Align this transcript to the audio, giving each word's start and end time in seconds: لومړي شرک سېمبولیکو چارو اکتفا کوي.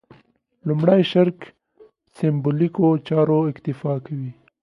لومړي 0.67 1.01
شرک 1.11 1.37
سېمبولیکو 2.17 2.85
چارو 3.07 3.39
اکتفا 3.51 3.93
کوي. 4.05 4.31